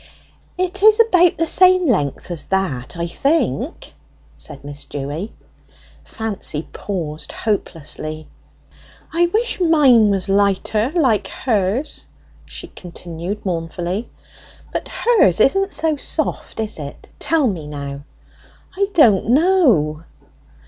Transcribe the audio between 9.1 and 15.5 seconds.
"I wish mine was lighter, like hers!" she continued mournfully. "But hers